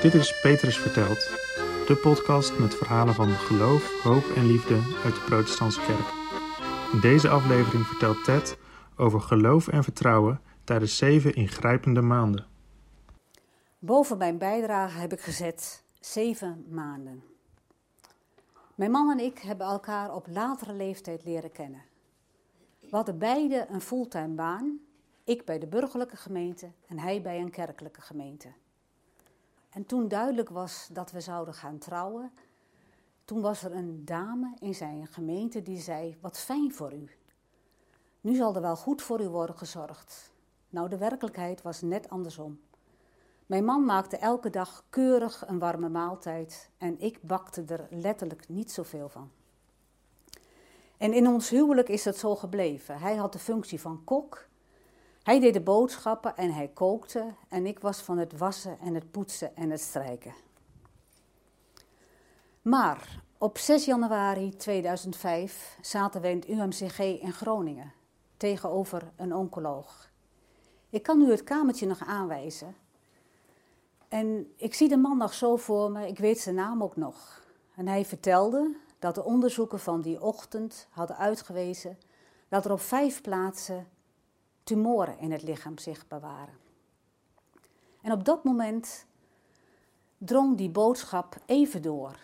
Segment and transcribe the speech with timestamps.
[0.00, 1.18] Dit is Petrus Vertelt,
[1.86, 4.74] de podcast met verhalen van geloof, hoop en liefde
[5.04, 6.12] uit de Protestantse Kerk.
[6.92, 8.58] In deze aflevering vertelt Ted
[8.96, 12.46] over geloof en vertrouwen tijdens zeven ingrijpende maanden.
[13.78, 17.22] Boven mijn bijdrage heb ik gezet zeven maanden.
[18.74, 21.82] Mijn man en ik hebben elkaar op latere leeftijd leren kennen.
[22.80, 24.78] We hadden beide een fulltime baan,
[25.24, 28.48] ik bij de burgerlijke gemeente en hij bij een kerkelijke gemeente.
[29.70, 32.32] En toen duidelijk was dat we zouden gaan trouwen,
[33.24, 37.10] toen was er een dame in zijn gemeente die zei: Wat fijn voor u.
[38.20, 40.32] Nu zal er wel goed voor u worden gezorgd.
[40.68, 42.60] Nou, de werkelijkheid was net andersom.
[43.46, 48.72] Mijn man maakte elke dag keurig een warme maaltijd en ik bakte er letterlijk niet
[48.72, 49.30] zoveel van.
[50.96, 52.98] En in ons huwelijk is het zo gebleven.
[52.98, 54.48] Hij had de functie van kok.
[55.30, 59.10] Hij deed de boodschappen en hij kookte en ik was van het wassen en het
[59.10, 60.34] poetsen en het strijken.
[62.62, 67.92] Maar op 6 januari 2005 zaten we in het UMCG in Groningen
[68.36, 70.10] tegenover een oncoloog.
[70.88, 72.76] Ik kan u het kamertje nog aanwijzen.
[74.08, 77.42] En ik zie de man nog zo voor me, ik weet zijn naam ook nog.
[77.74, 81.98] En hij vertelde dat de onderzoeken van die ochtend hadden uitgewezen
[82.48, 83.88] dat er op vijf plaatsen
[84.70, 86.54] tumoren in het lichaam zichtbaar waren.
[88.00, 89.06] En op dat moment
[90.18, 92.18] drong die boodschap even door.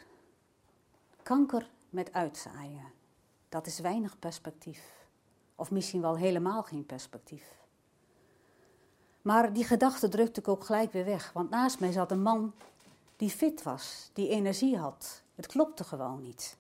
[1.23, 2.93] Kanker met uitzaaien.
[3.49, 5.07] Dat is weinig perspectief.
[5.55, 7.65] Of misschien wel helemaal geen perspectief.
[9.23, 11.33] Maar die gedachte drukte ik ook gelijk weer weg.
[11.33, 12.53] Want naast mij zat een man
[13.17, 15.23] die fit was, die energie had.
[15.35, 16.57] Het klopte gewoon niet.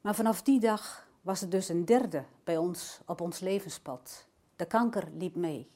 [0.00, 4.26] Maar vanaf die dag was er dus een derde bij ons op ons levenspad.
[4.56, 5.70] De kanker liep mee.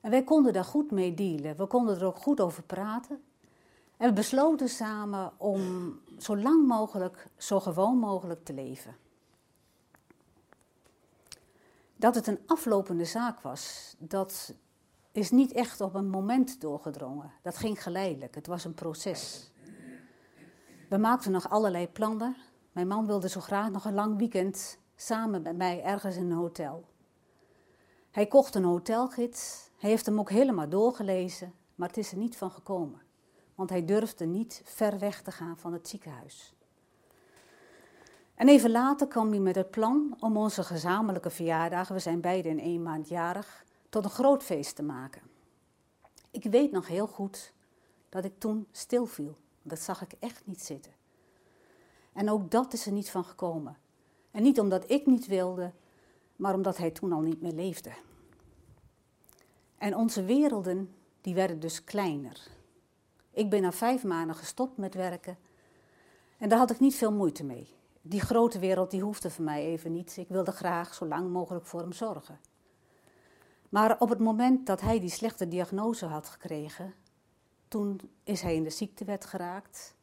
[0.00, 1.56] En wij konden daar goed mee dealen.
[1.56, 3.22] We konden er ook goed over praten.
[3.96, 5.60] En we besloten samen om
[6.18, 8.96] zo lang mogelijk, zo gewoon mogelijk te leven.
[11.96, 14.54] Dat het een aflopende zaak was, dat
[15.12, 17.32] is niet echt op een moment doorgedrongen.
[17.42, 19.50] Dat ging geleidelijk, het was een proces.
[20.88, 22.36] We maakten nog allerlei plannen.
[22.76, 26.36] Mijn man wilde zo graag nog een lang weekend samen met mij ergens in een
[26.36, 26.84] hotel.
[28.10, 29.70] Hij kocht een hotelgids.
[29.76, 33.00] Hij heeft hem ook helemaal doorgelezen, maar het is er niet van gekomen.
[33.54, 36.54] Want hij durfde niet ver weg te gaan van het ziekenhuis.
[38.34, 42.48] En even later kwam hij met het plan om onze gezamenlijke verjaardag, we zijn beide
[42.48, 45.22] in één maand jarig, tot een groot feest te maken.
[46.30, 47.52] Ik weet nog heel goed
[48.08, 49.36] dat ik toen stilviel.
[49.62, 50.95] Dat zag ik echt niet zitten.
[52.16, 53.76] En ook dat is er niet van gekomen.
[54.30, 55.72] En niet omdat ik niet wilde,
[56.36, 57.90] maar omdat hij toen al niet meer leefde.
[59.78, 62.48] En onze werelden, die werden dus kleiner.
[63.30, 65.38] Ik ben na vijf maanden gestopt met werken
[66.38, 67.68] en daar had ik niet veel moeite mee.
[68.02, 70.16] Die grote wereld, die hoefde voor mij even niet.
[70.16, 72.40] Ik wilde graag zo lang mogelijk voor hem zorgen.
[73.68, 76.94] Maar op het moment dat hij die slechte diagnose had gekregen,
[77.68, 79.95] toen is hij in de ziektewet geraakt.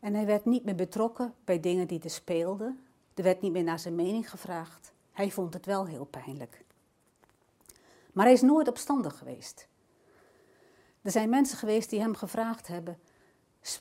[0.00, 2.80] En hij werd niet meer betrokken bij dingen die er speelden.
[3.14, 4.92] Er werd niet meer naar zijn mening gevraagd.
[5.12, 6.64] Hij vond het wel heel pijnlijk.
[8.12, 9.68] Maar hij is nooit opstandig geweest.
[11.02, 12.98] Er zijn mensen geweest die hem gevraagd hebben: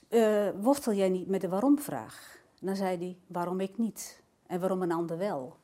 [0.10, 2.42] uh, wortel jij niet met de waarom-vraag?
[2.60, 4.22] En dan zei hij: waarom ik niet?
[4.48, 5.56] En waarom een ander wel?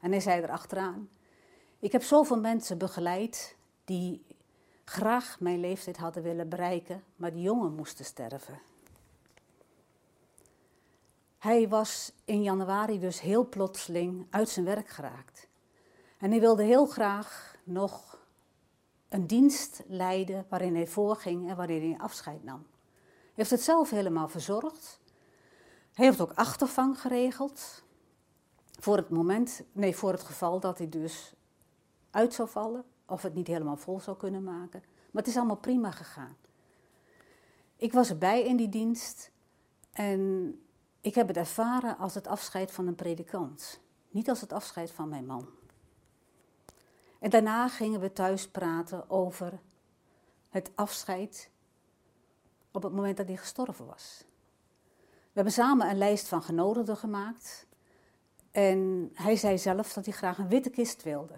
[0.00, 1.08] En hij zei erachteraan:
[1.78, 4.24] ik heb zoveel mensen begeleid die
[4.84, 8.60] graag mijn leeftijd hadden willen bereiken, maar die jongen moesten sterven.
[11.38, 15.48] Hij was in januari dus heel plotseling uit zijn werk geraakt.
[16.18, 18.18] En hij wilde heel graag nog
[19.08, 22.66] een dienst leiden waarin hij voorging en waarin hij afscheid nam.
[23.02, 25.00] Hij heeft het zelf helemaal verzorgd.
[25.92, 27.84] Hij heeft ook achtervang geregeld.
[28.78, 31.34] Voor het moment, nee, voor het geval dat hij dus
[32.10, 34.82] uit zou vallen of het niet helemaal vol zou kunnen maken.
[35.10, 36.36] Maar het is allemaal prima gegaan.
[37.76, 39.30] Ik was erbij in die dienst
[39.92, 40.54] en
[41.06, 43.80] ik heb het ervaren als het afscheid van een predikant,
[44.10, 45.48] niet als het afscheid van mijn man.
[47.18, 49.60] En daarna gingen we thuis praten over
[50.48, 51.50] het afscheid
[52.70, 54.24] op het moment dat hij gestorven was.
[55.06, 57.66] We hebben samen een lijst van genodigden gemaakt.
[58.50, 61.34] En hij zei zelf dat hij graag een witte kist wilde.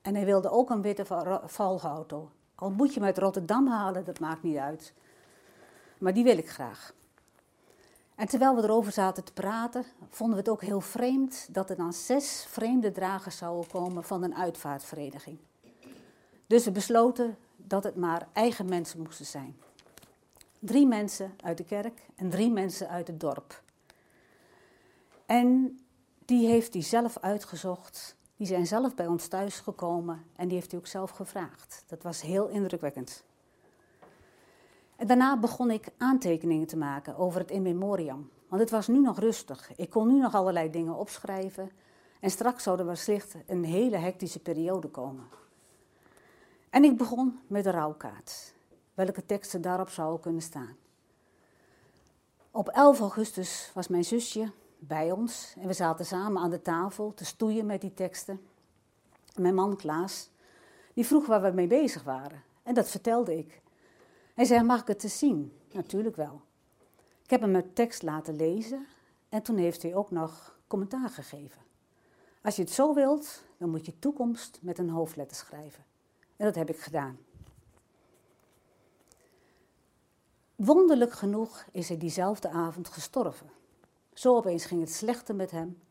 [0.00, 1.04] En hij wilde ook een witte
[1.44, 2.30] valgauto.
[2.54, 4.94] Al moet je hem uit Rotterdam halen, dat maakt niet uit.
[5.98, 6.94] Maar die wil ik graag.
[8.16, 11.76] En terwijl we erover zaten te praten, vonden we het ook heel vreemd dat er
[11.76, 15.38] dan zes vreemde dragers zouden komen van een uitvaartvereniging.
[16.46, 19.56] Dus we besloten dat het maar eigen mensen moesten zijn.
[20.58, 23.62] Drie mensen uit de kerk en drie mensen uit het dorp.
[25.26, 25.78] En
[26.24, 28.16] die heeft hij zelf uitgezocht.
[28.36, 31.84] Die zijn zelf bij ons thuis gekomen en die heeft hij ook zelf gevraagd.
[31.86, 33.24] Dat was heel indrukwekkend.
[34.96, 38.30] Daarna begon ik aantekeningen te maken over het in memoriam.
[38.48, 39.70] Want het was nu nog rustig.
[39.76, 41.70] Ik kon nu nog allerlei dingen opschrijven.
[42.20, 45.24] En straks zou er wellicht een hele hectische periode komen.
[46.70, 48.54] En ik begon met de rouwkaart.
[48.94, 50.76] Welke teksten daarop zouden kunnen staan.
[52.50, 57.14] Op 11 augustus was mijn zusje bij ons en we zaten samen aan de tafel
[57.14, 58.40] te stoeien met die teksten.
[59.34, 60.30] Mijn man Klaas,
[60.94, 63.62] die vroeg waar we mee bezig waren en dat vertelde ik.
[64.36, 65.52] Hij zei, mag ik het te zien?
[65.72, 66.40] Natuurlijk wel.
[67.22, 68.86] Ik heb hem mijn tekst laten lezen
[69.28, 71.62] en toen heeft hij ook nog commentaar gegeven.
[72.42, 75.84] Als je het zo wilt, dan moet je toekomst met een hoofdletter schrijven.
[76.36, 77.18] En dat heb ik gedaan.
[80.56, 83.50] Wonderlijk genoeg is hij diezelfde avond gestorven.
[84.12, 85.82] Zo opeens ging het slechter met hem.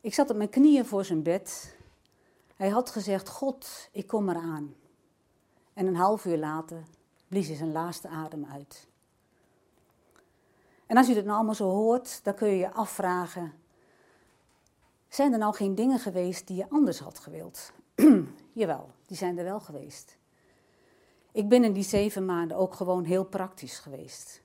[0.00, 1.76] Ik zat op mijn knieën voor zijn bed.
[2.56, 4.74] Hij had gezegd: God, ik kom eraan.
[5.72, 6.82] En een half uur later
[7.28, 8.88] blies hij zijn laatste adem uit.
[10.86, 13.52] En als u dit nou allemaal zo hoort, dan kun je je afvragen:
[15.08, 17.72] zijn er nou geen dingen geweest die je anders had gewild?
[18.52, 20.18] Jawel, die zijn er wel geweest.
[21.32, 24.42] Ik ben in die zeven maanden ook gewoon heel praktisch geweest.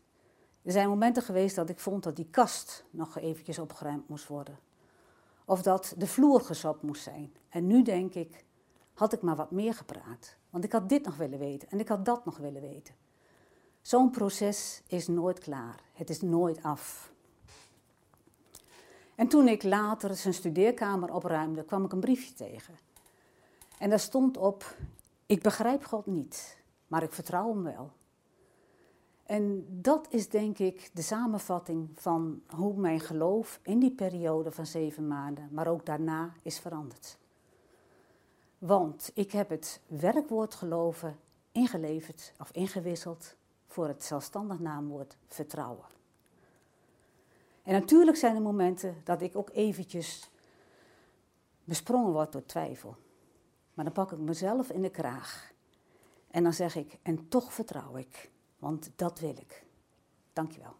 [0.61, 4.59] Er zijn momenten geweest dat ik vond dat die kast nog eventjes opgeruimd moest worden.
[5.45, 7.33] Of dat de vloer gesopt moest zijn.
[7.49, 8.45] En nu denk ik,
[8.93, 10.35] had ik maar wat meer gepraat.
[10.51, 12.93] Want ik had dit nog willen weten en ik had dat nog willen weten.
[13.81, 15.79] Zo'n proces is nooit klaar.
[15.93, 17.11] Het is nooit af.
[19.15, 22.73] En toen ik later zijn studeerkamer opruimde, kwam ik een briefje tegen.
[23.77, 24.75] En daar stond op:
[25.25, 26.57] Ik begrijp God niet,
[26.87, 27.91] maar ik vertrouw hem wel.
[29.25, 34.65] En dat is denk ik de samenvatting van hoe mijn geloof in die periode van
[34.65, 37.17] zeven maanden, maar ook daarna is veranderd.
[38.61, 41.19] Want ik heb het werkwoord geloven
[41.51, 43.35] ingeleverd of ingewisseld
[43.67, 45.85] voor het zelfstandig naamwoord vertrouwen.
[47.63, 50.29] En natuurlijk zijn er momenten dat ik ook eventjes
[51.63, 52.95] besprongen word door twijfel.
[53.73, 55.51] Maar dan pak ik mezelf in de kraag.
[56.31, 58.31] En dan zeg ik, en toch vertrouw ik.
[58.57, 59.65] Want dat wil ik.
[60.33, 60.75] Dankjewel.